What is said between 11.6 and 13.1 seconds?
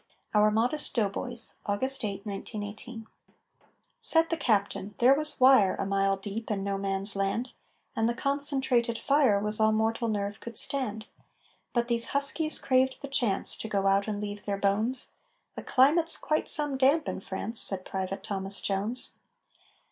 But these huskies craved the